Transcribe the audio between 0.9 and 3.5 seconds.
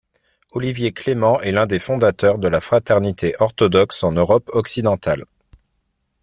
Clément est l'un des fondateurs de la Fraternité